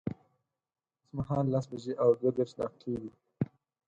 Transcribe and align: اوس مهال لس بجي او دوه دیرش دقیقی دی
اوس 0.97 1.09
مهال 1.15 1.45
لس 1.53 1.65
بجي 1.71 1.93
او 2.03 2.09
دوه 2.19 2.31
دیرش 2.35 2.51
دقیقی 2.59 2.93
دی 3.01 3.09